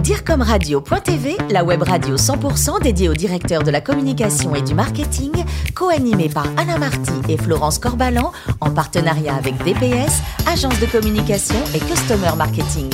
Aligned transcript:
DIRCOMRadio.tv, 0.00 1.36
la 1.50 1.64
web 1.64 1.82
radio 1.82 2.16
100% 2.16 2.82
dédiée 2.82 3.10
aux 3.10 3.14
directeurs 3.14 3.62
de 3.62 3.70
la 3.70 3.82
communication 3.82 4.54
et 4.54 4.62
du 4.62 4.74
marketing, 4.74 5.30
co-animée 5.74 6.30
par 6.30 6.46
Anna 6.56 6.78
Marty 6.78 7.12
et 7.28 7.36
Florence 7.36 7.78
Corbalan, 7.78 8.32
en 8.60 8.70
partenariat 8.70 9.34
avec 9.34 9.54
DPS, 9.58 10.22
agence 10.48 10.80
de 10.80 10.86
communication 10.86 11.56
et 11.74 11.78
customer 11.78 12.30
marketing. 12.36 12.90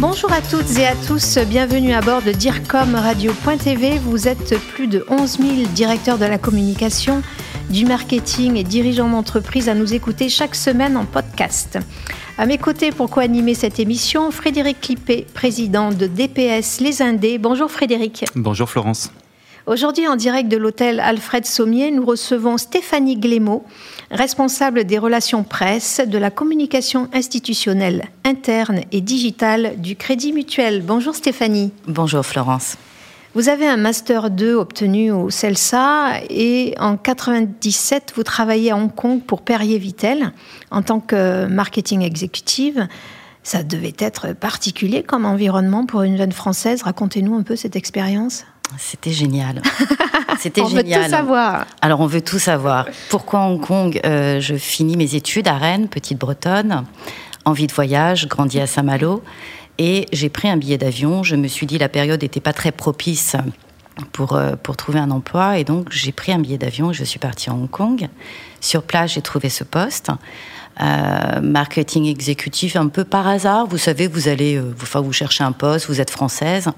Bonjour 0.00 0.30
à 0.32 0.42
toutes 0.42 0.76
et 0.76 0.86
à 0.88 0.94
tous, 1.06 1.38
bienvenue 1.38 1.94
à 1.94 2.00
bord 2.00 2.20
de 2.20 2.32
DIRCOMRadio.tv. 2.32 3.98
Vous 3.98 4.26
êtes 4.26 4.58
plus 4.74 4.88
de 4.88 5.06
11 5.08 5.38
000 5.38 5.52
directeurs 5.72 6.18
de 6.18 6.26
la 6.26 6.36
communication, 6.36 7.22
du 7.70 7.86
marketing 7.86 8.56
et 8.56 8.64
dirigeants 8.64 9.08
d'entreprise 9.08 9.68
à 9.68 9.74
nous 9.74 9.94
écouter 9.94 10.28
chaque 10.28 10.56
semaine 10.56 10.96
en 10.96 11.04
podcast. 11.04 11.78
À 12.40 12.46
mes 12.46 12.56
côtés 12.56 12.92
pour 12.92 13.10
co-animer 13.10 13.54
cette 13.54 13.80
émission, 13.80 14.30
Frédéric 14.30 14.80
Clippé, 14.80 15.26
président 15.34 15.90
de 15.90 16.06
DPS 16.06 16.78
Les 16.78 17.02
Indés. 17.02 17.36
Bonjour 17.36 17.68
Frédéric. 17.68 18.26
Bonjour 18.36 18.70
Florence. 18.70 19.10
Aujourd'hui, 19.66 20.06
en 20.06 20.14
direct 20.14 20.48
de 20.48 20.56
l'hôtel 20.56 21.00
Alfred 21.00 21.44
Sommier, 21.44 21.90
nous 21.90 22.06
recevons 22.06 22.56
Stéphanie 22.56 23.16
Glémaud, 23.16 23.64
responsable 24.12 24.84
des 24.84 24.98
relations 24.98 25.42
presse, 25.42 26.00
de 26.06 26.16
la 26.16 26.30
communication 26.30 27.08
institutionnelle 27.12 28.04
interne 28.24 28.82
et 28.92 29.00
digitale 29.00 29.72
du 29.78 29.96
Crédit 29.96 30.32
Mutuel. 30.32 30.84
Bonjour 30.86 31.16
Stéphanie. 31.16 31.72
Bonjour 31.88 32.24
Florence. 32.24 32.76
Vous 33.34 33.48
avez 33.48 33.68
un 33.68 33.76
Master 33.76 34.30
2 34.30 34.54
obtenu 34.54 35.10
au 35.10 35.28
CELSA 35.28 36.22
et 36.30 36.74
en 36.80 36.96
97, 36.96 38.14
vous 38.16 38.22
travaillez 38.22 38.72
à 38.72 38.76
Hong 38.76 38.92
Kong 38.92 39.20
pour 39.22 39.42
Perrier 39.42 39.78
Vitel 39.78 40.32
en 40.70 40.82
tant 40.82 40.98
que 40.98 41.46
marketing 41.46 42.02
exécutive. 42.02 42.88
Ça 43.42 43.62
devait 43.62 43.94
être 43.98 44.32
particulier 44.32 45.02
comme 45.02 45.26
environnement 45.26 45.84
pour 45.84 46.02
une 46.02 46.16
jeune 46.16 46.32
française. 46.32 46.82
Racontez-nous 46.82 47.34
un 47.34 47.42
peu 47.42 47.54
cette 47.54 47.76
expérience. 47.76 48.44
C'était 48.78 49.12
génial. 49.12 49.62
C'était 50.38 50.64
génial. 50.66 51.00
On 51.00 51.02
veut 51.02 51.04
tout 51.04 51.10
savoir. 51.10 51.66
Alors, 51.80 52.00
on 52.00 52.06
veut 52.06 52.20
tout 52.20 52.38
savoir. 52.38 52.86
Pourquoi 53.10 53.40
Hong 53.40 53.60
Kong 53.60 54.00
euh, 54.04 54.40
Je 54.40 54.54
finis 54.54 54.96
mes 54.96 55.14
études 55.14 55.48
à 55.48 55.56
Rennes, 55.56 55.88
petite 55.88 56.18
bretonne, 56.18 56.84
envie 57.44 57.66
de 57.66 57.72
voyage, 57.72 58.28
grandi 58.28 58.60
à 58.60 58.66
Saint-Malo. 58.66 59.22
Et 59.78 60.06
j'ai 60.12 60.28
pris 60.28 60.48
un 60.48 60.56
billet 60.56 60.78
d'avion. 60.78 61.22
Je 61.22 61.36
me 61.36 61.46
suis 61.46 61.66
dit 61.66 61.78
la 61.78 61.88
période 61.88 62.20
n'était 62.22 62.40
pas 62.40 62.52
très 62.52 62.72
propice 62.72 63.36
pour, 64.12 64.34
euh, 64.34 64.56
pour 64.56 64.76
trouver 64.76 64.98
un 64.98 65.10
emploi. 65.10 65.58
Et 65.58 65.64
donc, 65.64 65.88
j'ai 65.90 66.12
pris 66.12 66.32
un 66.32 66.38
billet 66.38 66.58
d'avion. 66.58 66.92
Je 66.92 67.04
suis 67.04 67.18
partie 67.18 67.50
à 67.50 67.54
Hong 67.54 67.70
Kong. 67.70 68.08
Sur 68.60 68.82
place, 68.82 69.14
j'ai 69.14 69.22
trouvé 69.22 69.48
ce 69.48 69.64
poste. 69.64 70.10
Euh, 70.80 71.40
marketing 71.40 72.06
exécutif 72.06 72.76
un 72.76 72.88
peu 72.88 73.04
par 73.04 73.26
hasard. 73.26 73.66
Vous 73.66 73.78
savez, 73.78 74.06
vous 74.06 74.28
allez, 74.28 74.56
euh, 74.56 74.74
enfin, 74.80 75.00
vous 75.00 75.12
cherchez 75.12 75.42
un 75.42 75.52
poste, 75.52 75.86
vous 75.86 76.00
êtes 76.00 76.10
française. 76.10 76.68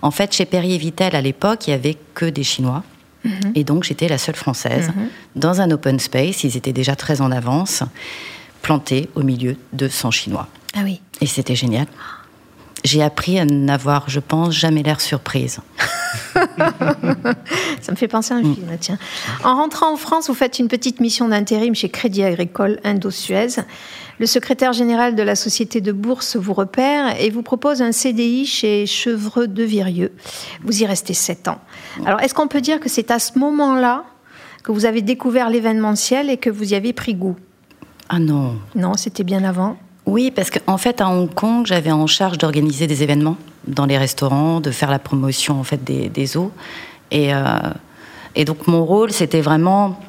En 0.00 0.10
fait, 0.10 0.32
chez 0.32 0.44
Perrier 0.44 0.78
Vitel, 0.78 1.16
à 1.16 1.20
l'époque, 1.20 1.66
il 1.66 1.70
y 1.70 1.74
avait 1.74 1.96
que 2.14 2.24
des 2.24 2.44
Chinois. 2.44 2.82
Mhm. 3.24 3.52
Et 3.54 3.64
donc, 3.64 3.84
j'étais 3.84 4.08
la 4.08 4.18
seule 4.18 4.36
française 4.36 4.88
mhm. 4.88 5.08
dans 5.36 5.60
un 5.60 5.70
open 5.70 5.98
space. 6.00 6.42
Ils 6.44 6.56
étaient 6.56 6.72
déjà 6.72 6.96
très 6.96 7.20
en 7.20 7.30
avance, 7.30 7.82
plantés 8.62 9.08
au 9.14 9.22
milieu 9.22 9.56
de 9.72 9.88
100 9.88 10.10
Chinois. 10.10 10.48
Ah 10.74 10.80
oui. 10.84 11.00
Et 11.20 11.26
c'était 11.26 11.56
génial 11.56 11.86
j'ai 12.84 13.02
appris 13.02 13.38
à 13.38 13.44
n'avoir, 13.44 14.08
je 14.08 14.20
pense, 14.20 14.54
jamais 14.54 14.82
l'air 14.82 15.00
surprise. 15.00 15.60
Ça 17.80 17.92
me 17.92 17.96
fait 17.96 18.08
penser 18.08 18.34
à 18.34 18.38
un 18.38 18.42
film, 18.42 18.66
tiens. 18.80 18.98
En 19.44 19.56
rentrant 19.56 19.92
en 19.92 19.96
France, 19.96 20.28
vous 20.28 20.34
faites 20.34 20.58
une 20.58 20.68
petite 20.68 21.00
mission 21.00 21.28
d'intérim 21.28 21.74
chez 21.74 21.88
Crédit 21.88 22.24
Agricole 22.24 22.80
Indo-Suez. 22.84 23.62
Le 24.18 24.26
secrétaire 24.26 24.72
général 24.72 25.14
de 25.14 25.22
la 25.22 25.34
société 25.34 25.80
de 25.80 25.92
bourse 25.92 26.36
vous 26.36 26.52
repère 26.52 27.20
et 27.20 27.30
vous 27.30 27.42
propose 27.42 27.82
un 27.82 27.92
CDI 27.92 28.46
chez 28.46 28.86
Chevreux 28.86 29.48
de 29.48 29.62
Virieux. 29.62 30.12
Vous 30.64 30.82
y 30.82 30.86
restez 30.86 31.14
sept 31.14 31.48
ans. 31.48 31.60
Alors, 32.04 32.20
est-ce 32.20 32.34
qu'on 32.34 32.48
peut 32.48 32.60
dire 32.60 32.80
que 32.80 32.88
c'est 32.88 33.10
à 33.10 33.18
ce 33.18 33.38
moment-là 33.38 34.04
que 34.62 34.72
vous 34.72 34.84
avez 34.84 35.02
découvert 35.02 35.50
l'événementiel 35.50 36.30
et 36.30 36.36
que 36.36 36.50
vous 36.50 36.72
y 36.72 36.74
avez 36.74 36.92
pris 36.92 37.14
goût? 37.14 37.36
Ah 38.08 38.18
non. 38.18 38.56
Non, 38.74 38.94
c'était 38.94 39.24
bien 39.24 39.44
avant. 39.44 39.76
Oui, 40.06 40.30
parce 40.30 40.50
qu'en 40.50 40.78
fait, 40.78 41.00
à 41.00 41.08
Hong 41.08 41.32
Kong, 41.32 41.66
j'avais 41.66 41.92
en 41.92 42.06
charge 42.06 42.38
d'organiser 42.38 42.86
des 42.86 43.02
événements 43.02 43.36
dans 43.66 43.86
les 43.86 43.98
restaurants, 43.98 44.60
de 44.60 44.70
faire 44.70 44.90
la 44.90 44.98
promotion 44.98 45.60
en 45.60 45.64
fait 45.64 45.82
des, 45.84 46.36
eaux. 46.36 46.50
Et, 47.10 47.32
euh, 47.32 47.44
et 48.34 48.44
donc, 48.44 48.66
mon 48.66 48.84
rôle, 48.84 49.12
c'était 49.12 49.40
vraiment 49.40 50.00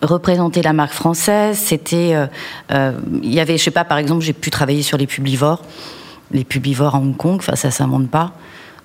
représenter 0.00 0.62
la 0.62 0.72
marque 0.72 0.94
française. 0.94 1.58
C'était, 1.58 2.14
euh, 2.14 2.26
euh, 2.72 2.92
il 3.22 3.32
y 3.32 3.40
avait, 3.40 3.58
je 3.58 3.64
sais 3.64 3.70
pas, 3.70 3.84
par 3.84 3.98
exemple, 3.98 4.22
j'ai 4.22 4.32
pu 4.32 4.50
travailler 4.50 4.82
sur 4.82 4.96
les 4.96 5.06
publivores, 5.06 5.62
les 6.30 6.44
publivores 6.44 6.94
à 6.94 6.98
Hong 6.98 7.16
Kong. 7.16 7.36
Enfin, 7.38 7.56
ça, 7.56 7.70
ça 7.70 7.86
monte 7.86 8.08
pas. 8.08 8.32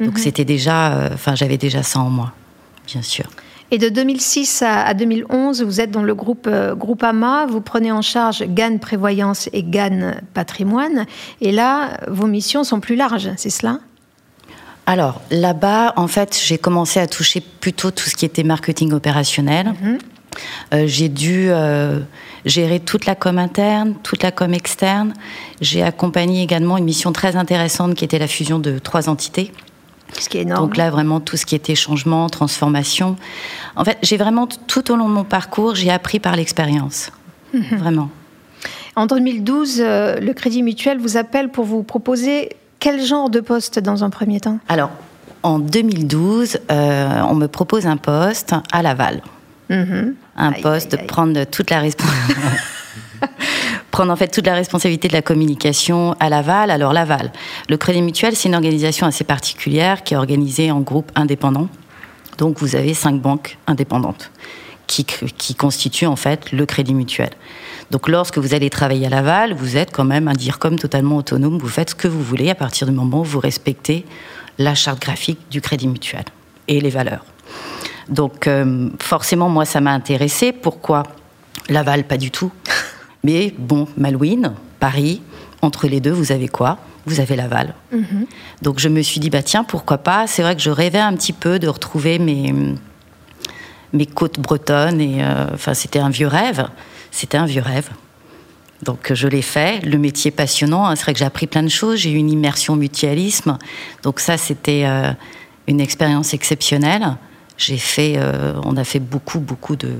Donc, 0.01 0.15
mhm. 0.15 0.17
c'était 0.17 0.45
déjà, 0.45 1.09
enfin, 1.13 1.33
j'avais 1.33 1.57
déjà 1.57 1.81
ça 1.81 1.99
en 1.99 2.09
moi, 2.09 2.33
bien 2.85 3.01
sûr. 3.01 3.25
Et 3.71 3.77
de 3.77 3.89
2006 3.89 4.63
à, 4.65 4.93
2011, 4.93 5.63
vous 5.63 5.81
êtes 5.81 5.91
dans 5.91 6.03
le 6.03 6.15
groupe 6.15 6.47
euh, 6.47 6.73
Groupama, 6.73 7.45
vous 7.47 7.59
prenez 7.59 7.91
en 7.91 8.01
charge 8.01 8.43
GAN 8.47 8.77
Prévoyance 8.77 9.49
et 9.51 9.63
GAN 9.63 10.13
Patrimoine. 10.33 11.05
Et 11.41 11.51
là, 11.51 11.97
vos 12.07 12.27
missions 12.27 12.63
sont 12.63 12.79
plus 12.79 12.95
larges, 12.95 13.29
c'est 13.35 13.49
cela? 13.49 13.79
Alors 14.85 15.19
là-bas, 15.31 15.93
en 15.97 16.07
fait, 16.07 16.39
j'ai 16.41 16.57
commencé 16.57 17.01
à 17.01 17.07
toucher 17.07 17.41
plutôt 17.41 17.91
tout 17.91 18.05
ce 18.09 18.15
qui 18.15 18.23
était 18.23 18.43
marketing 18.43 18.93
opérationnel. 18.93 19.73
Mhm. 19.81 19.97
Euh, 20.73 20.83
j'ai 20.87 21.09
dû 21.09 21.47
euh, 21.49 21.99
gérer 22.45 22.79
toute 22.79 23.05
la 23.05 23.15
com 23.15 23.37
interne, 23.37 23.95
toute 24.03 24.23
la 24.23 24.31
com 24.31 24.53
externe. 24.53 25.13
J'ai 25.59 25.83
accompagné 25.83 26.41
également 26.41 26.77
une 26.77 26.85
mission 26.85 27.11
très 27.11 27.35
intéressante 27.35 27.95
qui 27.95 28.05
était 28.05 28.19
la 28.19 28.27
fusion 28.27 28.59
de 28.59 28.79
trois 28.79 29.09
entités. 29.09 29.51
Ce 30.19 30.29
qui 30.29 30.37
est 30.37 30.41
énorme. 30.41 30.65
Donc 30.65 30.77
là, 30.77 30.89
vraiment, 30.89 31.19
tout 31.19 31.37
ce 31.37 31.45
qui 31.45 31.55
était 31.55 31.75
changement, 31.75 32.29
transformation. 32.29 33.17
En 33.75 33.83
fait, 33.83 33.97
j'ai 34.01 34.17
vraiment, 34.17 34.47
tout 34.47 34.91
au 34.91 34.95
long 34.95 35.07
de 35.07 35.13
mon 35.13 35.23
parcours, 35.23 35.75
j'ai 35.75 35.91
appris 35.91 36.19
par 36.19 36.35
l'expérience. 36.35 37.11
Mhm. 37.53 37.77
Vraiment. 37.77 38.09
En 38.95 39.05
2012, 39.05 39.77
euh, 39.79 40.19
le 40.19 40.33
Crédit 40.33 40.63
Mutuel 40.63 40.97
vous 40.97 41.17
appelle 41.17 41.49
pour 41.49 41.65
vous 41.65 41.83
proposer 41.83 42.49
quel 42.79 43.03
genre 43.03 43.29
de 43.29 43.39
poste 43.39 43.79
dans 43.79 44.03
un 44.03 44.09
premier 44.09 44.39
temps? 44.39 44.59
Alors, 44.67 44.89
en 45.43 45.59
2012, 45.59 46.57
euh, 46.71 47.21
on 47.29 47.35
me 47.35 47.47
propose 47.47 47.85
un 47.85 47.97
poste 47.97 48.55
à 48.71 48.81
Laval. 48.81 49.21
Mhm. 49.69 50.15
Un 50.35 50.51
poste 50.53 50.91
de 50.91 50.97
prendre 50.97 51.43
toute 51.45 51.69
la 51.69 51.79
responsabilité. 51.79 52.41
prendre 53.91 54.11
en 54.11 54.15
fait 54.15 54.27
toute 54.27 54.45
la 54.45 54.53
responsabilité 54.53 55.07
de 55.07 55.13
la 55.13 55.21
communication 55.21 56.15
à 56.19 56.29
Laval. 56.29 56.71
Alors 56.71 56.93
Laval, 56.93 57.31
le 57.69 57.77
Crédit 57.77 58.01
Mutuel, 58.01 58.35
c'est 58.35 58.49
une 58.49 58.55
organisation 58.55 59.07
assez 59.07 59.23
particulière 59.23 60.03
qui 60.03 60.13
est 60.13 60.17
organisée 60.17 60.71
en 60.71 60.81
groupe 60.81 61.11
indépendant. 61.15 61.67
Donc 62.37 62.59
vous 62.59 62.75
avez 62.75 62.93
cinq 62.93 63.19
banques 63.21 63.57
indépendantes 63.67 64.31
qui, 64.85 65.05
qui 65.05 65.55
constituent 65.55 66.07
en 66.07 66.15
fait 66.15 66.51
le 66.51 66.65
Crédit 66.65 66.93
Mutuel. 66.93 67.31
Donc 67.91 68.09
lorsque 68.09 68.37
vous 68.37 68.53
allez 68.53 68.69
travailler 68.69 69.07
à 69.07 69.09
Laval, 69.09 69.53
vous 69.53 69.77
êtes 69.77 69.91
quand 69.91 70.03
même 70.03 70.27
un 70.27 70.33
DIRCOM 70.33 70.77
totalement 70.77 71.17
autonome. 71.17 71.57
Vous 71.57 71.69
faites 71.69 71.91
ce 71.91 71.95
que 71.95 72.07
vous 72.07 72.21
voulez 72.21 72.49
à 72.49 72.55
partir 72.55 72.87
du 72.87 72.93
moment 72.93 73.21
où 73.21 73.23
vous 73.23 73.39
respectez 73.39 74.05
la 74.57 74.75
charte 74.75 75.01
graphique 75.01 75.39
du 75.49 75.61
Crédit 75.61 75.87
Mutuel 75.87 76.25
et 76.67 76.81
les 76.81 76.89
valeurs. 76.89 77.25
Donc 78.09 78.47
euh, 78.47 78.89
forcément, 78.99 79.49
moi, 79.49 79.65
ça 79.65 79.81
m'a 79.81 79.91
intéressé. 79.91 80.51
Pourquoi 80.51 81.03
Laval, 81.69 82.05
pas 82.05 82.17
du 82.17 82.31
tout. 82.31 82.51
Mais 83.27 83.53
bon, 83.57 83.89
Malouine, 83.97 84.53
Paris, 84.79 85.21
entre 85.61 85.89
les 85.89 85.99
deux, 85.99 86.13
vous 86.13 86.31
avez 86.31 86.47
quoi? 86.47 86.77
Vous 87.05 87.19
avez 87.19 87.35
Laval. 87.35 87.75
Mhm. 87.91 88.25
Donc 88.61 88.79
je 88.79 88.87
me 88.87 89.01
suis 89.01 89.19
dit, 89.19 89.29
bah 89.29 89.43
tiens, 89.43 89.65
pourquoi 89.65 89.97
pas? 89.97 90.27
C'est 90.27 90.43
vrai 90.43 90.55
que 90.55 90.61
je 90.61 90.69
rêvais 90.69 91.01
un 91.01 91.13
petit 91.13 91.33
peu 91.33 91.59
de 91.59 91.67
retrouver 91.67 92.19
mes, 92.19 92.55
mes 93.91 94.05
côtes 94.05 94.39
bretonnes. 94.39 95.01
Et 95.01 95.25
euh, 95.25 95.47
enfin, 95.53 95.73
c'était 95.73 95.99
un 95.99 96.09
vieux 96.09 96.27
rêve. 96.27 96.69
C'était 97.11 97.37
un 97.37 97.45
vieux 97.45 97.61
rêve. 97.61 97.89
Donc 98.83 99.11
je 99.13 99.27
l'ai 99.27 99.41
fait. 99.41 99.81
Le 99.85 99.97
métier 99.97 100.31
passionnant. 100.31 100.85
Hein, 100.85 100.95
c'est 100.95 101.03
vrai 101.03 101.11
que 101.11 101.19
j'ai 101.19 101.25
appris 101.25 101.47
plein 101.47 101.63
de 101.63 101.67
choses. 101.67 101.99
J'ai 101.99 102.11
eu 102.11 102.15
une 102.15 102.31
immersion 102.31 102.77
mutualisme. 102.77 103.57
Donc 104.03 104.21
ça, 104.21 104.37
c'était 104.37 104.83
euh, 104.85 105.11
une 105.67 105.81
expérience 105.81 106.33
exceptionnelle. 106.33 107.17
J'ai 107.57 107.77
fait, 107.77 108.13
euh, 108.15 108.53
on 108.63 108.77
a 108.77 108.85
fait 108.85 109.01
beaucoup, 109.01 109.41
beaucoup 109.41 109.75
de 109.75 109.91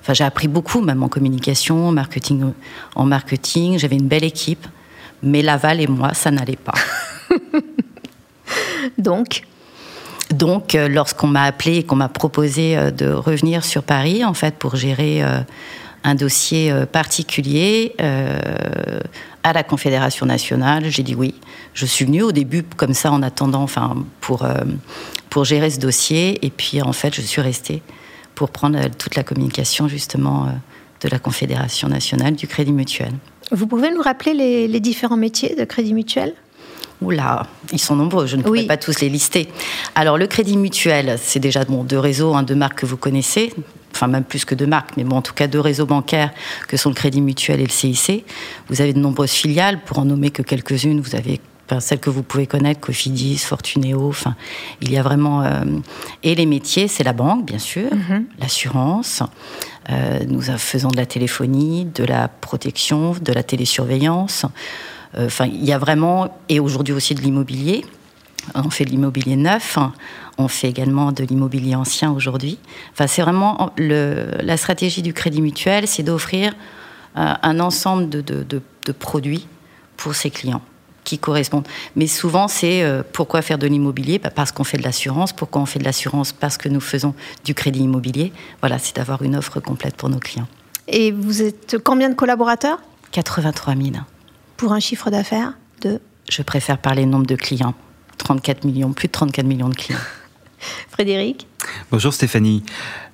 Enfin, 0.00 0.14
j'ai 0.14 0.24
appris 0.24 0.48
beaucoup, 0.48 0.80
même 0.80 1.02
en 1.02 1.08
communication, 1.08 1.88
en 1.88 1.92
marketing. 1.92 2.52
En 2.94 3.04
marketing, 3.04 3.78
j'avais 3.78 3.96
une 3.96 4.08
belle 4.08 4.24
équipe, 4.24 4.66
mais 5.22 5.42
Laval 5.42 5.80
et 5.80 5.86
moi, 5.86 6.14
ça 6.14 6.30
n'allait 6.30 6.56
pas. 6.56 6.74
Donc. 8.98 9.42
Donc, 10.30 10.74
euh, 10.74 10.88
lorsqu'on 10.88 11.26
m'a 11.26 11.44
appelé 11.44 11.78
et 11.78 11.82
qu'on 11.84 11.96
m'a 11.96 12.08
proposé 12.08 12.76
euh, 12.76 12.90
de 12.90 13.10
revenir 13.10 13.64
sur 13.64 13.82
Paris, 13.82 14.24
en 14.24 14.34
fait, 14.34 14.56
pour 14.56 14.76
gérer 14.76 15.22
euh, 15.22 15.40
un 16.04 16.14
dossier 16.14 16.72
particulier 16.92 17.94
à 17.98 19.52
la 19.52 19.62
Confédération 19.64 20.26
nationale, 20.26 20.84
j'ai 20.88 21.02
dit 21.02 21.14
oui. 21.14 21.34
Je 21.74 21.86
suis 21.86 22.04
venue 22.04 22.22
au 22.22 22.32
début 22.32 22.62
comme 22.62 22.94
ça, 22.94 23.10
en 23.10 23.22
attendant, 23.22 23.62
enfin, 23.62 23.96
pour 24.20 24.46
pour 25.28 25.44
gérer 25.44 25.70
ce 25.70 25.80
dossier, 25.80 26.44
et 26.46 26.50
puis 26.50 26.80
en 26.80 26.92
fait, 26.92 27.14
je 27.14 27.20
suis 27.20 27.42
restée 27.42 27.82
pour 28.38 28.50
prendre 28.50 28.78
toute 28.96 29.16
la 29.16 29.24
communication 29.24 29.88
justement 29.88 30.44
euh, 30.44 30.50
de 31.00 31.08
la 31.08 31.18
Confédération 31.18 31.88
nationale 31.88 32.36
du 32.36 32.46
Crédit 32.46 32.70
Mutuel. 32.70 33.10
Vous 33.50 33.66
pouvez 33.66 33.90
nous 33.90 34.00
rappeler 34.00 34.32
les, 34.68 34.80
différents 34.80 35.16
métiers 35.16 35.56
de 35.56 35.64
Crédit 35.64 35.92
Mutuel? 35.92 36.34
Oula, 37.02 37.48
ils 37.72 37.80
sont 37.80 37.96
nombreux, 37.96 38.28
je 38.28 38.36
ne 38.36 38.44
pourrais 38.44 38.62
pas 38.62 38.76
tous 38.76 39.00
les 39.00 39.08
lister. 39.08 39.48
Alors, 39.96 40.18
le 40.18 40.28
Crédit 40.28 40.56
Mutuel, 40.56 41.16
c'est 41.20 41.40
déjà 41.40 41.64
bon, 41.64 41.82
deux 41.82 41.98
réseaux, 41.98 42.34
hein, 42.34 42.44
deux 42.44 42.54
marques 42.54 42.78
que 42.78 42.86
vous 42.86 42.96
connaissez, 42.96 43.52
enfin 43.92 44.06
même 44.06 44.22
plus 44.22 44.44
que 44.44 44.54
deux 44.54 44.68
marques, 44.68 44.90
mais 44.96 45.02
bon, 45.02 45.16
en 45.16 45.22
tout 45.22 45.34
cas 45.34 45.48
deux 45.48 45.60
réseaux 45.60 45.86
bancaires 45.86 46.30
que 46.68 46.76
sont 46.76 46.90
le 46.90 46.94
Crédit 46.94 47.20
Mutuel 47.20 47.58
et 47.58 47.64
le 47.64 47.70
CIC. 47.70 48.24
Vous 48.68 48.80
avez 48.80 48.92
de 48.92 49.00
nombreuses 49.00 49.32
filiales, 49.32 49.80
pour 49.84 49.98
en 49.98 50.04
nommer 50.04 50.30
que 50.30 50.42
quelques-unes, 50.42 51.00
vous 51.00 51.16
avez 51.16 51.40
celles 51.80 52.00
que 52.00 52.10
vous 52.10 52.22
pouvez 52.22 52.46
connaître, 52.46 52.80
Cofidis, 52.80 53.38
Fortuneo, 53.38 54.08
enfin, 54.08 54.34
il 54.80 54.90
y 54.90 54.98
a 54.98 55.02
vraiment... 55.02 55.42
Euh, 55.42 55.64
et 56.22 56.34
les 56.34 56.46
métiers, 56.46 56.88
c'est 56.88 57.04
la 57.04 57.12
banque, 57.12 57.44
bien 57.44 57.58
sûr, 57.58 57.92
mhm. 57.92 58.24
l'assurance, 58.38 59.22
euh, 59.90 60.20
nous 60.26 60.42
faisons 60.42 60.88
de 60.88 60.96
la 60.96 61.06
téléphonie, 61.06 61.84
de 61.84 62.04
la 62.04 62.28
protection, 62.28 63.14
de 63.20 63.32
la 63.32 63.42
télésurveillance, 63.42 64.46
euh, 65.16 65.26
enfin, 65.26 65.46
il 65.46 65.64
y 65.64 65.72
a 65.72 65.78
vraiment, 65.78 66.36
et 66.48 66.60
aujourd'hui 66.60 66.94
aussi 66.94 67.14
de 67.14 67.20
l'immobilier, 67.20 67.84
on 68.54 68.70
fait 68.70 68.84
de 68.84 68.90
l'immobilier 68.90 69.36
neuf, 69.36 69.78
on 70.38 70.48
fait 70.48 70.68
également 70.68 71.12
de 71.12 71.22
l'immobilier 71.24 71.74
ancien 71.74 72.10
aujourd'hui. 72.10 72.58
Enfin, 72.92 73.06
c'est 73.06 73.20
vraiment 73.20 73.72
la 73.76 74.56
stratégie 74.56 75.02
du 75.02 75.12
Crédit 75.12 75.42
Mutuel, 75.42 75.86
c'est 75.86 76.02
d'offrir 76.02 76.54
un 77.14 77.60
ensemble 77.60 78.08
de 78.08 78.92
produits 78.92 79.46
pour 79.98 80.14
ses 80.14 80.30
clients 80.30 80.62
qui 81.08 81.18
correspondent. 81.18 81.66
Mais 81.96 82.06
souvent, 82.06 82.48
c'est 82.48 82.82
euh, 82.82 83.02
pourquoi 83.12 83.40
faire 83.42 83.58
de 83.58 83.66
l'immobilier? 83.66 84.18
Bah, 84.18 84.30
Parce 84.30 84.52
qu'on 84.52 84.64
fait 84.64 84.76
de 84.76 84.82
l'assurance. 84.82 85.32
Pourquoi 85.32 85.62
on 85.62 85.66
fait 85.66 85.78
de 85.78 85.84
l'assurance? 85.84 86.32
Parce 86.32 86.58
que 86.58 86.68
nous 86.68 86.80
faisons 86.80 87.14
du 87.44 87.54
crédit 87.54 87.80
immobilier. 87.80 88.32
Voilà, 88.60 88.78
c'est 88.78 88.96
d'avoir 88.96 89.22
une 89.22 89.36
offre 89.36 89.60
complète 89.60 89.96
pour 89.96 90.10
nos 90.10 90.18
clients. 90.18 90.48
Et 90.86 91.12
vous 91.12 91.42
êtes 91.42 91.76
combien 91.82 92.10
de 92.10 92.14
collaborateurs? 92.14 92.78
83 93.12 93.74
000. 93.74 93.88
Pour 94.56 94.72
un 94.72 94.80
chiffre 94.80 95.10
d'affaires 95.10 95.54
de? 95.80 96.00
Je 96.30 96.42
préfère 96.42 96.78
parler 96.78 97.06
nombre 97.06 97.26
de 97.26 97.36
clients. 97.36 97.74
34 98.18 98.64
millions, 98.64 98.92
plus 98.92 99.08
de 99.08 99.12
34 99.12 99.46
millions 99.46 99.68
de 99.70 99.74
clients. 99.74 99.98
Frédéric? 100.90 101.46
Bonjour 101.90 102.12
Stéphanie. 102.12 102.64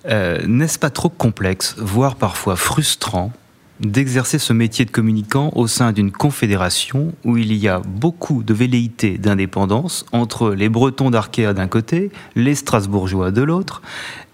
Euh, 0.07 0.41
n'est-ce 0.47 0.79
pas 0.79 0.91
trop 0.91 1.11
complexe, 1.11 1.75
voire 1.79 2.17
parfois 2.17 2.57
frustrant, 2.57 3.33
d'exercer 3.81 4.39
ce 4.39 4.53
métier 4.53 4.85
de 4.85 4.91
communicant 4.91 5.51
au 5.55 5.67
sein 5.67 5.93
d'une 5.93 6.13
confédération 6.13 7.13
où 7.25 7.37
il 7.37 7.53
y 7.55 7.69
a 7.69 7.81
beaucoup 7.81 8.43
de 8.43 8.55
velléités 8.55 9.19
d'indépendance 9.19 10.07
entre 10.13 10.51
les 10.51 10.69
Bretons 10.69 11.11
d'Arkea 11.11 11.53
d'un 11.55 11.67
côté, 11.67 12.11
les 12.37 12.55
Strasbourgeois 12.55 13.31
de 13.31 13.43
l'autre. 13.43 13.83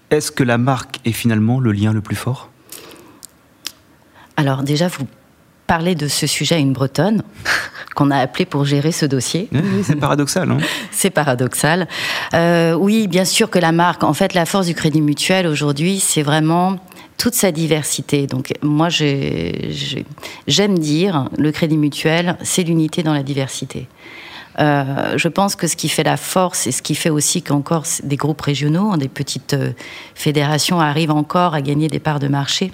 Est-ce 0.09 0.31
que 0.31 0.43
la 0.43 0.57
marque 0.57 0.99
est 1.05 1.11
finalement 1.11 1.59
le 1.59 1.71
lien 1.71 1.93
le 1.93 2.01
plus 2.01 2.15
fort? 2.15 2.49
Alors 4.37 4.63
déjà, 4.63 4.87
vous 4.87 5.07
parlez 5.67 5.95
de 5.95 6.07
ce 6.07 6.27
sujet 6.27 6.55
à 6.55 6.57
une 6.57 6.73
Bretonne 6.73 7.23
qu'on 7.95 8.11
a 8.11 8.17
appelée 8.17 8.45
pour 8.45 8.65
gérer 8.65 8.91
ce 8.91 9.05
dossier. 9.05 9.47
Oui, 9.53 9.61
c'est 9.83 9.95
paradoxal. 9.95 10.51
Hein 10.51 10.57
c'est 10.91 11.09
paradoxal. 11.09 11.87
Euh, 12.33 12.73
oui, 12.73 13.07
bien 13.07 13.25
sûr 13.25 13.49
que 13.49 13.59
la 13.59 13.71
marque, 13.71 14.03
en 14.03 14.13
fait, 14.13 14.33
la 14.33 14.45
force 14.45 14.67
du 14.67 14.75
Crédit 14.75 15.01
Mutuel 15.01 15.47
aujourd'hui, 15.47 15.99
c'est 15.99 16.23
vraiment 16.23 16.77
toute 17.21 17.35
sa 17.35 17.51
diversité. 17.51 18.25
Donc 18.25 18.51
moi, 18.63 18.89
j'aime 18.89 20.79
dire, 20.79 21.29
le 21.37 21.51
crédit 21.51 21.77
mutuel, 21.77 22.35
c'est 22.41 22.63
l'unité 22.63 23.03
dans 23.03 23.13
la 23.13 23.21
diversité. 23.21 23.87
Euh, 24.57 25.17
je 25.17 25.27
pense 25.27 25.55
que 25.55 25.67
ce 25.67 25.75
qui 25.75 25.87
fait 25.87 26.03
la 26.03 26.17
force 26.17 26.65
et 26.65 26.71
ce 26.71 26.81
qui 26.81 26.95
fait 26.95 27.11
aussi 27.11 27.43
qu'encore 27.43 27.83
des 28.01 28.15
groupes 28.15 28.41
régionaux, 28.41 28.97
des 28.97 29.07
petites 29.07 29.53
euh, 29.53 29.71
fédérations 30.15 30.79
arrivent 30.79 31.11
encore 31.11 31.53
à 31.53 31.61
gagner 31.61 31.89
des 31.89 31.99
parts 31.99 32.17
de 32.17 32.27
marché 32.27 32.71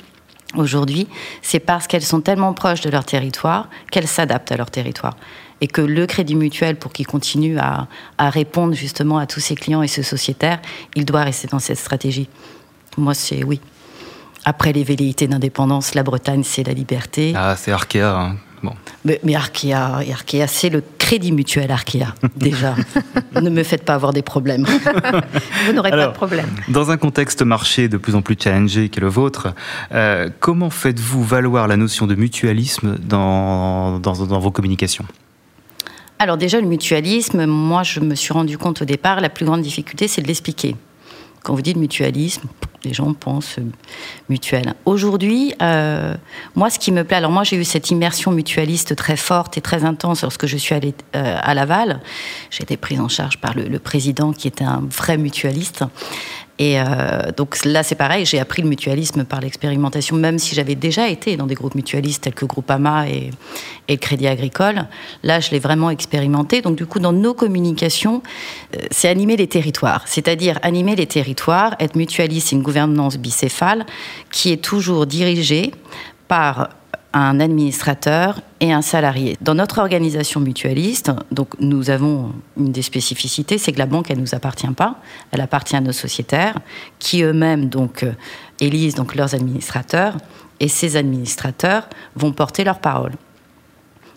aujourd'hui, 0.55 1.09
c'est 1.41 1.59
parce 1.59 1.85
qu'elles 1.85 2.01
sont 2.01 2.21
tellement 2.21 2.53
proches 2.53 2.79
de 2.79 2.89
leur 2.89 3.03
territoire 3.03 3.69
qu'elles 3.91 4.07
s'adaptent 4.07 4.53
à 4.53 4.55
leur 4.55 4.71
territoire. 4.71 5.17
Et 5.59 5.67
que 5.67 5.81
le 5.81 6.07
crédit 6.07 6.35
mutuel, 6.35 6.77
pour 6.77 6.93
qu'il 6.93 7.05
continue 7.05 7.59
à, 7.59 7.89
à 8.17 8.29
répondre 8.29 8.73
justement 8.75 9.17
à 9.17 9.27
tous 9.27 9.41
ses 9.41 9.55
clients 9.55 9.81
et 9.81 9.89
ses 9.89 10.03
sociétaires, 10.03 10.61
il 10.95 11.03
doit 11.03 11.23
rester 11.23 11.49
dans 11.49 11.59
cette 11.59 11.79
stratégie. 11.79 12.29
Moi, 12.95 13.13
c'est 13.13 13.43
oui. 13.43 13.59
Après 14.47 14.71
les 14.71 14.85
velléités 14.85 15.27
d'indépendance, 15.27 15.93
la 15.93 16.03
Bretagne, 16.03 16.41
c'est 16.45 16.65
la 16.65 16.71
liberté. 16.71 17.33
Ah, 17.35 17.57
c'est 17.57 17.73
Arkea. 17.73 18.17
Hein. 18.17 18.37
Bon. 18.63 18.71
Mais, 19.03 19.19
mais, 19.21 19.35
Arkea, 19.35 19.97
Arkea 20.09 20.47
c'est 20.47 20.69
le 20.69 20.81
crédit 20.97 21.33
mutuel 21.33 21.69
Arkea, 21.69 22.15
déjà. 22.37 22.73
ne 23.41 23.49
me 23.49 23.61
faites 23.63 23.83
pas 23.83 23.93
avoir 23.93 24.13
des 24.13 24.21
problèmes. 24.21 24.65
Vous 25.65 25.73
n'aurez 25.73 25.91
pas 25.91 26.07
de 26.07 26.13
problème. 26.13 26.47
Dans 26.69 26.91
un 26.91 26.95
contexte 26.95 27.41
marché 27.41 27.89
de 27.89 27.97
plus 27.97 28.15
en 28.15 28.21
plus 28.21 28.37
challengé 28.41 28.87
que 28.87 29.01
le 29.01 29.09
vôtre, 29.09 29.49
euh, 29.91 30.29
comment 30.39 30.69
faites-vous 30.69 31.25
valoir 31.25 31.67
la 31.67 31.75
notion 31.75 32.07
de 32.07 32.15
mutualisme 32.15 32.95
dans, 32.99 33.99
dans, 33.99 34.13
dans 34.13 34.39
vos 34.39 34.51
communications? 34.51 35.05
Alors 36.19 36.37
déjà, 36.37 36.61
le 36.61 36.67
mutualisme, 36.67 37.45
moi 37.47 37.83
je 37.83 37.99
me 37.99 38.15
suis 38.15 38.31
rendu 38.31 38.57
compte 38.57 38.81
au 38.81 38.85
départ, 38.85 39.19
la 39.19 39.29
plus 39.29 39.45
grande 39.45 39.61
difficulté, 39.61 40.07
c'est 40.07 40.21
de 40.21 40.27
l'expliquer. 40.27 40.77
Quand 41.43 41.53
vous 41.53 41.61
dites 41.61 41.77
mutualisme, 41.77 42.47
les 42.83 42.93
gens 42.93 43.13
pensent 43.13 43.57
mutuel. 44.29 44.73
Aujourd'hui, 44.85 45.53
euh, 45.61 46.15
moi, 46.55 46.69
ce 46.69 46.79
qui 46.79 46.91
me 46.91 47.03
plaît, 47.03 47.17
alors 47.17 47.31
moi, 47.31 47.43
j'ai 47.43 47.57
eu 47.57 47.63
cette 47.63 47.89
immersion 47.89 48.31
mutualiste 48.31 48.95
très 48.95 49.17
forte 49.17 49.57
et 49.57 49.61
très 49.61 49.83
intense 49.83 50.21
lorsque 50.21 50.45
je 50.45 50.57
suis 50.57 50.75
allée 50.75 50.93
euh, 51.15 51.37
à 51.41 51.53
Laval. 51.53 52.01
J'ai 52.51 52.63
été 52.63 52.77
prise 52.77 52.99
en 52.99 53.09
charge 53.09 53.37
par 53.37 53.53
le, 53.55 53.79
président 53.79 54.33
qui 54.33 54.47
était 54.47 54.63
un 54.63 54.83
vrai 54.89 55.17
mutualiste. 55.17 55.83
Et 56.59 56.79
euh, 56.79 57.31
donc 57.35 57.63
là, 57.65 57.83
c'est 57.83 57.95
pareil, 57.95 58.25
j'ai 58.25 58.39
appris 58.39 58.63
le 58.63 58.69
mutualisme 58.69 59.25
par 59.25 59.41
l'expérimentation, 59.41 60.15
même 60.15 60.39
si 60.39 60.55
j'avais 60.55 60.73
déjà 60.75 61.07
été 61.07 61.37
dans 61.37 61.45
des 61.45 61.53
groupes 61.53 61.75
mutualistes 61.75 62.23
tels 62.23 62.33
que 62.33 62.45
Groupama 62.45 63.07
et, 63.07 63.29
et 63.87 63.97
Crédit 63.97 64.27
Agricole. 64.27 64.87
Là, 65.23 65.39
je 65.39 65.51
l'ai 65.51 65.59
vraiment 65.59 65.91
expérimenté. 65.91 66.61
Donc 66.61 66.75
du 66.75 66.87
coup, 66.87 66.99
dans 66.99 67.13
nos 67.13 67.35
communications, 67.35 68.23
euh, 68.75 68.79
c'est 68.89 69.07
animer 69.07 69.37
les 69.37 69.47
territoires. 69.47 70.03
C'est-à-dire 70.07 70.57
animer 70.63 70.95
les 70.95 71.05
territoires, 71.05 71.75
être 71.79 71.95
mutualiste, 71.95 72.47
c'est 72.47 72.55
une 72.55 72.63
gouvernance 72.63 73.17
bicéphale 73.17 73.85
qui 74.31 74.51
est 74.51 74.61
toujours 74.63 75.05
dirigée 75.05 75.71
par 76.27 76.69
un 77.13 77.39
administrateur 77.39 78.41
et 78.59 78.73
un 78.73 78.81
salarié. 78.81 79.37
Dans 79.41 79.55
notre 79.55 79.79
organisation 79.79 80.39
mutualiste, 80.39 81.11
donc 81.31 81.49
nous 81.59 81.89
avons 81.89 82.33
une 82.57 82.71
des 82.71 82.81
spécificités, 82.81 83.57
c'est 83.57 83.71
que 83.71 83.79
la 83.79 83.85
banque 83.85 84.11
elle 84.11 84.19
nous 84.19 84.35
appartient 84.35 84.67
pas, 84.67 84.95
elle 85.31 85.41
appartient 85.41 85.75
à 85.75 85.81
nos 85.81 85.91
sociétaires 85.91 86.59
qui 86.99 87.23
eux-mêmes 87.23 87.69
donc 87.69 88.03
euh, 88.03 88.11
élisent 88.59 88.95
donc 88.95 89.15
leurs 89.15 89.33
administrateurs 89.33 90.17
et 90.59 90.67
ces 90.67 90.95
administrateurs 90.95 91.87
vont 92.15 92.31
porter 92.31 92.63
leur 92.63 92.79
parole. 92.79 93.13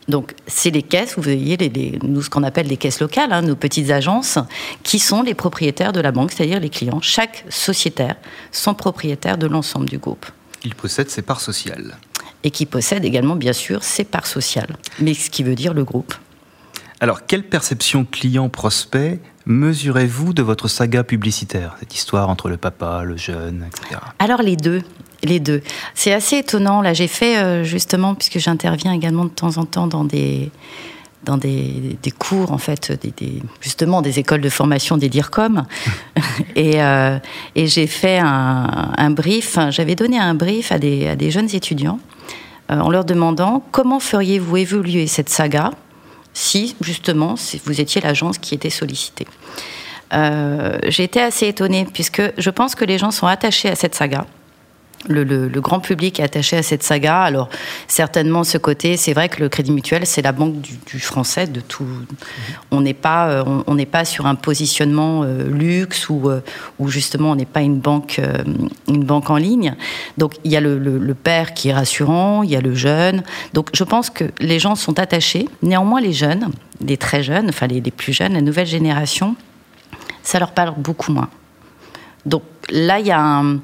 Donc, 0.09 0.35
c'est 0.49 0.71
les 0.71 0.83
caisses, 0.83 1.15
vous 1.15 1.23
voyez, 1.23 1.57
les, 1.57 1.99
nous, 2.03 2.23
ce 2.23 2.31
qu'on 2.31 2.43
appelle 2.43 2.67
les 2.67 2.77
caisses 2.77 3.01
locales, 3.01 3.33
hein, 3.33 3.43
nos 3.43 3.55
petites 3.55 3.91
agences, 3.91 4.39
qui 4.83 4.99
sont 4.99 5.23
les 5.23 5.35
propriétaires 5.35 5.93
de 5.93 6.01
la 6.01 6.11
banque, 6.11 6.33
c'est-à-dire 6.33 6.59
les 6.59 6.71
clients. 6.71 7.01
Chaque 7.01 7.45
sociétaire 7.49 8.17
sont 8.51 8.75
propriétaires 8.75 9.39
de 9.39 9.47
l'ensemble 9.47 9.89
du 9.89 9.99
groupe. 9.99 10.27
Il 10.65 10.75
possède 10.75 11.11
ses 11.11 11.23
parts 11.23 11.41
sociales 11.41 11.97
et 12.45 12.51
qui 12.51 12.67
possède 12.67 13.05
également, 13.05 13.37
bien 13.37 13.53
sûr, 13.53 13.83
ses 13.83 14.05
parts 14.05 14.27
sociales, 14.27 14.77
mais 15.01 15.15
ce 15.15 15.31
qui 15.31 15.43
veut 15.43 15.55
dire 15.55 15.75
le 15.75 15.85
groupe. 15.85 16.15
Alors, 17.01 17.27
quelle 17.27 17.45
perception 17.45 18.05
client-prospect 18.05 19.21
mesurez-vous 19.47 20.33
de 20.33 20.43
votre 20.43 20.69
saga 20.69 21.03
publicitaire, 21.03 21.77
cette 21.81 21.95
histoire 21.95 22.29
entre 22.29 22.49
le 22.49 22.59
papa, 22.59 23.03
le 23.05 23.17
jeune, 23.17 23.67
etc. 23.67 24.01
Alors, 24.19 24.43
les 24.43 24.57
deux. 24.57 24.83
Les 25.23 25.41
deux. 25.41 25.63
C'est 25.95 26.13
assez 26.13 26.39
étonnant. 26.39 26.81
Là, 26.83 26.95
j'ai 26.95 27.09
fait, 27.09 27.39
euh, 27.39 27.65
justement, 27.65 28.15
puisque 28.15 28.39
j'interviens 28.39 28.93
également 28.93 29.25
de 29.25 29.31
temps 29.31 29.59
en 29.59 29.65
temps 29.65 29.87
dans 29.87 30.05
des, 30.05 30.51
dans 31.25 31.37
des, 31.37 31.99
cours, 32.19 32.53
en 32.53 32.59
fait, 32.59 32.93
des, 32.93 33.43
justement 33.61 34.03
des 34.03 34.19
écoles 34.19 34.41
de 34.41 34.49
formation 34.49 34.97
des 34.97 35.09
DIRCOM. 35.09 35.65
et, 36.57 36.83
euh, 36.83 37.19
et 37.55 37.67
j'ai 37.67 37.87
fait 37.87 38.19
un, 38.19 38.93
un 38.97 39.11
brief, 39.11 39.59
j'avais 39.71 39.95
donné 39.95 40.19
un 40.19 40.35
brief 40.35 40.73
à 40.73 40.79
des, 40.79 41.09
à 41.09 41.17
des 41.17 41.31
jeunes 41.31 41.55
étudiants 41.55 41.99
euh, 42.71 42.79
en 42.79 42.91
leur 42.91 43.05
demandant 43.05 43.63
comment 43.71 44.01
feriez-vous 44.01 44.57
évoluer 44.57 45.07
cette 45.07 45.29
saga 45.29 45.73
si, 46.33 46.77
justement, 46.81 47.37
si 47.37 47.61
vous 47.65 47.81
étiez 47.81 48.01
l'agence 48.01 48.39
qui 48.39 48.55
était 48.55 48.71
sollicitée. 48.71 49.27
Euh, 50.13 50.79
j'ai 50.89 51.05
été 51.05 51.21
assez 51.21 51.47
étonnée 51.47 51.87
puisque 51.93 52.23
je 52.37 52.51
pense 52.51 52.75
que 52.75 52.85
les 52.85 52.99
gens 52.99 53.11
sont 53.11 53.27
attachés 53.27 53.69
à 53.69 53.75
cette 53.75 53.95
saga 53.95 54.27
le, 55.09 55.49
grand 55.61 55.81
public 55.81 56.21
est 56.21 56.23
attaché 56.23 56.57
à 56.57 56.63
cette 56.63 56.83
saga. 56.83 57.21
Alors, 57.23 57.49
certainement, 57.89 58.45
ce 58.45 58.59
côté, 58.59 58.97
c'est 58.97 59.13
vrai 59.13 59.29
que 59.29 59.41
le 59.41 59.49
Crédit 59.49 59.73
Mutuel, 59.73 60.07
c'est 60.07 60.23
la 60.23 60.33
banque 60.33 60.61
du, 60.61 61.01
français, 61.01 61.47
de 61.47 61.61
tout. 61.61 61.87
On 62.71 62.81
n'est 62.81 62.95
pas, 62.95 63.31
euh, 63.31 63.63
on 63.67 63.75
n'est 63.75 63.87
pas 63.87 64.05
sur 64.05 64.27
un 64.27 64.35
positionnement 64.35 65.23
euh, 65.25 65.49
luxe 65.49 66.09
ou, 66.09 66.29
euh, 66.29 66.41
justement, 66.87 67.31
on 67.31 67.37
n'est 67.37 67.47
pas 67.47 67.63
une 67.63 67.79
banque, 67.79 68.21
une 68.89 69.05
banque 69.05 69.31
en 69.31 69.37
ligne. 69.37 69.75
Donc, 70.19 70.35
il 70.45 70.53
y 70.53 70.57
a 70.57 70.61
le, 70.61 71.15
père 71.15 71.55
qui 71.55 71.69
est 71.69 71.75
rassurant, 71.75 72.43
il 72.43 72.51
y 72.51 72.57
a 72.57 72.61
le 72.61 72.75
jeune. 72.75 73.23
Donc, 73.53 73.71
je 73.75 73.85
pense 73.85 74.11
que 74.11 74.25
les 74.39 74.59
gens 74.59 74.75
sont 74.75 74.99
attachés. 74.99 75.49
Néanmoins, 75.63 76.01
les 76.01 76.13
jeunes, 76.13 76.51
les 76.85 76.97
très 76.97 77.23
jeunes, 77.23 77.49
enfin 77.49 77.67
les, 77.67 77.81
les 77.81 77.91
plus 77.91 78.13
jeunes, 78.13 78.33
la 78.33 78.41
nouvelle 78.41 78.67
génération, 78.67 79.35
ça 80.23 80.39
leur 80.39 80.53
parle 80.53 80.75
beaucoup 80.77 81.13
moins. 81.13 81.29
Donc, 82.27 82.43
là, 82.71 83.01
il 83.01 83.07
y 83.07 83.11
a 83.11 83.21
un 83.21 83.61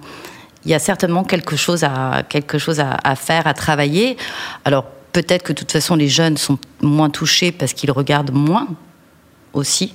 il 0.66 0.70
y 0.70 0.74
a 0.74 0.80
certainement 0.80 1.22
quelque 1.22 1.54
chose 1.54 1.84
à, 1.84 2.24
quelque 2.28 2.58
chose 2.58 2.80
à, 2.80 3.16
faire, 3.16 3.46
à 3.46 3.54
travailler. 3.54 4.16
Alors, 4.64 4.84
peut-être 5.12 5.44
que 5.44 5.52
de 5.52 5.58
toute 5.58 5.70
façon 5.70 5.94
les 5.94 6.08
jeunes 6.08 6.36
sont 6.36 6.58
moins 6.82 7.08
touchés 7.08 7.52
parce 7.52 7.72
qu'ils 7.72 7.92
regardent 7.92 8.34
moins 8.34 8.66
aussi. 9.52 9.94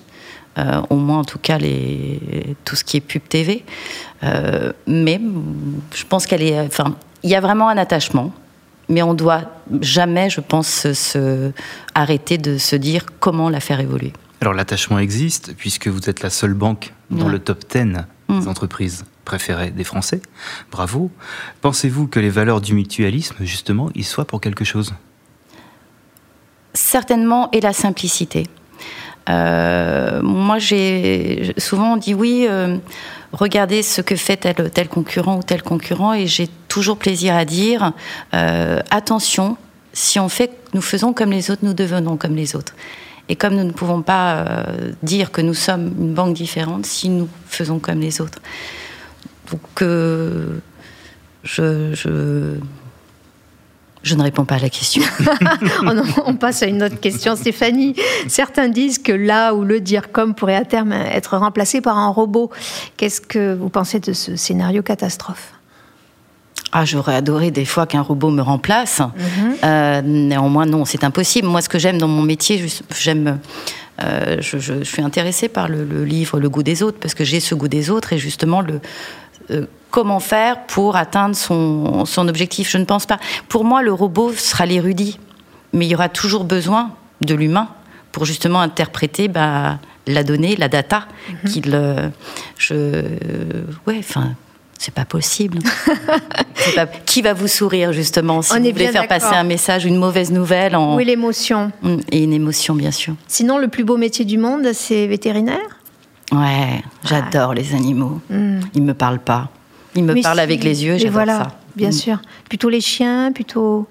Euh, 0.58 0.82
au 0.90 0.98
moins 0.98 1.20
en 1.20 1.24
tout 1.24 1.40
cas 1.40 1.58
les, 1.58 2.58
tout 2.66 2.76
ce 2.76 2.84
qui 2.84 2.98
est 2.98 3.02
pub 3.02 3.22
TV. 3.28 3.64
Euh, 4.24 4.74
mais 4.86 5.20
je 5.96 6.04
pense 6.04 6.26
qu'elle 6.26 6.42
est, 6.42 6.60
enfin, 6.60 6.96
il 7.24 7.30
y 7.30 7.36
a 7.36 7.40
vraiment 7.40 7.70
un 7.70 7.78
attachement, 7.78 8.34
mais 8.90 9.02
on 9.02 9.14
doit 9.14 9.44
jamais, 9.80 10.30
je 10.30 10.42
pense, 10.42 10.92
se, 10.92 11.52
arrêter 11.96 12.38
de 12.38 12.58
se 12.58 12.76
dire 12.76 13.06
comment 13.22 13.50
la 13.50 13.62
faire 13.62 13.80
évoluer. 13.80 14.12
Alors 14.42 14.54
l'attachement 14.54 15.00
existe 15.00 15.54
puisque 15.56 15.88
vous 15.88 16.10
êtes 16.10 16.22
la 16.22 16.30
seule 16.30 16.54
banque 16.54 16.94
dans 17.12 17.30
le 17.30 17.40
top 17.40 17.64
10 17.70 17.94
des 18.40 18.46
mm. 18.46 18.50
entreprises 18.50 19.06
préférées 19.26 19.72
des 19.72 19.84
Français. 19.84 20.22
Bravo. 20.72 21.12
Pensez-vous 21.62 22.08
que 22.08 22.20
les 22.20 22.30
valeurs 22.30 22.62
du 22.62 22.74
mutualisme, 22.74 23.36
justement, 23.42 23.90
y 23.96 24.04
soient 24.04 24.26
pour 24.26 24.42
quelque 24.42 24.66
chose? 24.66 24.94
Certainement, 26.74 27.50
et 27.52 27.62
la 27.62 27.74
simplicité. 27.74 28.48
Euh, 29.30 30.22
moi, 30.22 30.58
j'ai 30.60 31.54
souvent 31.58 31.98
dit 31.98 32.14
oui. 32.14 32.46
Euh, 32.50 32.78
regardez 33.32 33.84
ce 33.84 34.02
que 34.02 34.16
fait 34.16 34.38
tel, 34.38 34.72
tel 34.72 34.88
concurrent 34.88 35.38
ou 35.38 35.44
tel 35.44 35.62
concurrent, 35.62 36.14
et 36.14 36.28
j'ai 36.28 36.50
toujours 36.68 36.98
plaisir 36.98 37.36
à 37.36 37.46
dire 37.46 37.94
euh, 38.34 38.80
attention. 38.90 39.58
Si 39.94 40.20
on 40.20 40.30
fait, 40.30 40.52
nous 40.74 40.82
faisons 40.82 41.14
comme 41.14 41.32
les 41.32 41.52
autres, 41.52 41.64
nous 41.64 41.74
devenons 41.74 42.18
comme 42.18 42.36
les 42.36 42.56
autres. 42.56 42.74
Et 43.32 43.36
comme 43.36 43.56
nous 43.56 43.64
ne 43.64 43.72
pouvons 43.72 44.02
pas 44.02 44.66
dire 45.02 45.32
que 45.32 45.40
nous 45.42 45.54
sommes 45.54 45.94
une 45.98 46.14
banque 46.14 46.34
différente 46.34 46.86
si 46.86 47.08
nous 47.08 47.30
faisons 47.48 47.80
comme 47.80 48.02
les 48.02 48.20
autres. 48.20 48.40
Donc, 49.50 49.62
je, 51.44 51.94
je 51.94 52.58
je 54.04 54.16
ne 54.16 54.24
réponds 54.24 54.46
pas 54.46 54.56
à 54.56 54.60
la 54.60 54.70
question. 54.70 55.04
on, 56.26 56.36
passe 56.36 56.64
à 56.64 56.66
une 56.66 56.82
autre 56.84 57.00
question, 57.00 57.36
Stéphanie. 57.36 57.96
Certains 58.28 58.68
disent 58.68 58.98
que 58.98 59.12
là 59.12 59.54
où 59.54 59.64
le 59.64 59.80
dire 59.80 60.12
comme 60.12 60.34
pourrait 60.34 60.56
à 60.56 60.66
terme 60.66 60.92
être 60.92 61.38
remplacé 61.38 61.82
par 61.82 61.98
un 61.98 62.10
robot, 62.10 62.50
qu'est-ce 62.98 63.22
que 63.22 63.54
vous 63.54 63.70
pensez 63.70 64.00
de 64.00 64.14
ce 64.14 64.36
scénario 64.36 64.82
catastrophe? 64.82 65.54
Ah, 66.72 66.86
j'aurais 66.86 67.16
adoré 67.16 67.52
des 67.52 67.66
fois 67.66 67.86
qu'un 67.86 68.02
robot 68.02 68.30
me 68.30 68.42
remplace. 68.42 69.00
Mhm. 69.00 69.56
Euh, 69.64 70.02
néanmoins, 70.04 70.66
non, 70.66 70.86
c'est 70.86 71.04
impossible. 71.04 71.48
Moi, 71.48 71.62
ce 71.62 71.70
que 71.70 71.80
j'aime 71.80 71.98
dans 71.98 72.08
mon 72.08 72.22
métier, 72.22 72.66
j'aime, 72.98 73.40
euh, 74.02 74.38
je, 74.40 74.84
suis 74.84 75.02
intéressée 75.02 75.50
par 75.50 75.68
le, 75.68 75.84
le, 75.84 76.06
livre 76.06 76.40
Le 76.40 76.50
goût 76.50 76.64
des 76.64 76.82
autres 76.82 76.98
parce 77.00 77.14
que 77.14 77.24
j'ai 77.26 77.40
ce 77.40 77.56
goût 77.56 77.68
des 77.68 77.90
autres 77.90 78.14
et 78.14 78.18
justement 78.18 78.62
le 78.62 78.80
euh, 79.50 79.66
comment 79.90 80.22
faire 80.22 80.66
pour 80.68 80.96
atteindre 80.96 81.36
son, 81.36 82.06
son, 82.06 82.28
objectif? 82.30 82.72
Je 82.72 82.78
ne 82.78 82.86
pense 82.86 83.06
pas. 83.06 83.20
Pour 83.50 83.66
moi, 83.66 83.82
le 83.82 83.92
robot 83.92 84.32
sera 84.34 84.66
l'érudit, 84.66 85.20
mais 85.74 85.86
il 85.86 85.92
y 85.92 85.96
aura 85.96 86.08
toujours 86.08 86.46
besoin 86.46 86.92
de 87.20 87.36
l'humain 87.36 87.68
pour 88.14 88.24
justement 88.24 88.62
interpréter 88.62 89.28
bah, 89.28 89.80
la 90.08 90.24
donnée, 90.24 90.56
la 90.56 90.70
data. 90.70 91.08
Mhm. 91.30 91.50
qu'il, 91.50 92.02
je, 92.58 93.04
ouais, 93.86 93.98
enfin, 94.00 94.36
c'est 94.82 94.94
pas 94.94 95.06
possible. 95.06 95.60
Qui 97.06 97.22
va 97.22 97.34
vous 97.36 97.48
sourire 97.48 97.94
justement 97.94 98.42
si 98.42 98.58
vous 98.58 98.72
voulez 98.72 98.88
faire 98.88 99.08
passer 99.08 99.36
un 99.36 99.44
message, 99.44 99.86
une 99.86 99.98
mauvaise 99.98 100.32
nouvelle 100.32 100.76
en... 100.76 100.96
Oui, 100.96 101.06
l'émotion. 101.06 101.72
Mm, 101.84 101.98
et 102.12 102.24
une 102.24 102.34
émotion, 102.34 102.74
bien 102.74 102.90
sûr. 102.90 103.14
Sinon, 103.28 103.60
le 103.60 103.68
plus 103.68 103.84
beau 103.84 103.98
métier 103.98 104.26
du 104.26 104.40
monde, 104.40 104.68
c'est 104.74 105.06
vétérinaire? 105.06 105.60
Ouais, 106.32 106.84
j'adore 107.04 107.54
les 107.54 107.76
animaux. 107.76 108.22
Mm. 108.32 108.62
Ils 108.74 108.82
me 108.82 108.96
parlent 108.96 109.20
pas. 109.20 109.50
Ils 109.94 110.04
me 110.04 110.20
parlent 110.20 110.40
avec 110.40 110.64
les 110.64 110.84
yeux, 110.84 110.98
j'adore 110.98 111.14
voilà, 111.14 111.38
ça. 111.38 111.48
Bien 111.76 111.90
mm. 111.90 111.94
sûr. 111.94 112.22
Plutôt 112.50 112.70
les 112.70 112.82
chiens, 112.82 113.32
plutôt. 113.32 113.88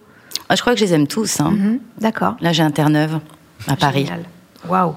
Ah, 0.48 0.56
je 0.56 0.60
crois 0.60 0.72
que 0.72 0.80
je 0.80 0.84
les 0.84 0.92
aime 0.92 1.06
tous. 1.06 1.38
Hein. 1.38 1.54
Mm-hmm. 1.54 1.78
D'accord. 2.00 2.34
Là, 2.40 2.52
j'ai 2.52 2.64
un 2.64 2.72
Terre-Neuve 2.72 3.20
à 3.68 3.76
Paris. 3.76 4.10
Waouh. 4.68 4.96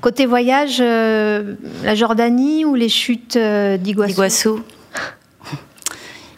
Côté 0.00 0.24
voyage, 0.24 0.78
euh, 0.80 1.54
la 1.84 1.94
Jordanie 1.94 2.64
ou 2.64 2.74
les 2.74 2.88
chutes 2.88 3.36
euh, 3.36 3.76
d'Iguassou 3.76 4.62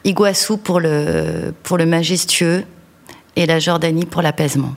Iguassou. 0.04 0.56
Pour 0.56 0.80
le, 0.80 1.52
pour 1.62 1.78
le 1.78 1.86
majestueux 1.86 2.64
et 3.36 3.46
la 3.46 3.58
Jordanie 3.58 4.06
pour 4.06 4.22
l'apaisement. 4.22 4.74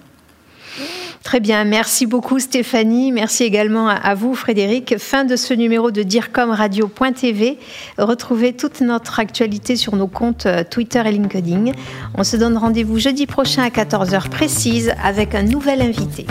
Très 1.23 1.39
bien, 1.39 1.63
merci 1.63 2.05
beaucoup 2.05 2.37
Stéphanie, 2.39 3.13
merci 3.13 3.43
également 3.45 3.87
à 3.87 4.13
vous 4.13 4.35
Frédéric. 4.35 4.97
Fin 4.97 5.23
de 5.23 5.37
ce 5.37 5.53
numéro 5.53 5.89
de 5.89 6.03
DIRCOMRadio.tv. 6.03 7.57
Retrouvez 7.97 8.51
toute 8.51 8.81
notre 8.81 9.21
actualité 9.21 9.77
sur 9.77 9.95
nos 9.95 10.07
comptes 10.07 10.45
euh, 10.47 10.63
Twitter 10.69 11.01
et 11.05 11.11
LinkedIn. 11.11 11.71
On 12.15 12.25
se 12.25 12.35
donne 12.35 12.57
rendez-vous 12.57 12.99
jeudi 12.99 13.25
prochain 13.25 13.63
à 13.63 13.69
14h 13.69 14.29
précise 14.29 14.93
avec 15.01 15.33
un 15.33 15.43
nouvel 15.43 15.81
invité. 15.81 16.25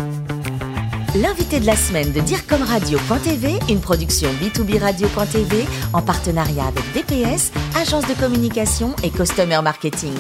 L'invité 1.14 1.60
de 1.60 1.66
la 1.66 1.76
semaine 1.76 2.10
de 2.10 2.20
DIRCOMRadio.tv, 2.20 3.58
une 3.68 3.80
production 3.80 4.30
B2B 4.40 4.80
Radio.tv 4.80 5.66
en 5.92 6.00
partenariat 6.00 6.64
avec 6.64 6.84
DPS, 6.94 7.52
agence 7.76 8.08
de 8.08 8.14
communication 8.14 8.96
et 9.04 9.10
customer 9.10 9.60
marketing. 9.62 10.14